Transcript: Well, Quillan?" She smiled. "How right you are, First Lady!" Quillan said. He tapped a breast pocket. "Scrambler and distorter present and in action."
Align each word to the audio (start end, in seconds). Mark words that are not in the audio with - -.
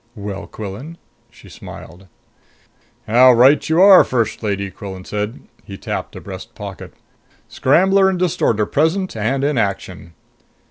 Well, 0.15 0.47
Quillan?" 0.47 0.97
She 1.29 1.47
smiled. 1.47 2.07
"How 3.05 3.33
right 3.33 3.69
you 3.69 3.79
are, 3.81 4.03
First 4.03 4.41
Lady!" 4.41 4.71
Quillan 4.71 5.05
said. 5.05 5.41
He 5.63 5.77
tapped 5.77 6.15
a 6.15 6.19
breast 6.21 6.55
pocket. 6.55 6.95
"Scrambler 7.47 8.09
and 8.09 8.17
distorter 8.17 8.65
present 8.65 9.15
and 9.15 9.43
in 9.43 9.59
action." 9.59 10.13